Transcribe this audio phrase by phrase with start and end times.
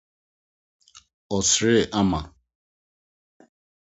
[1.35, 2.21] Ɔseree Ama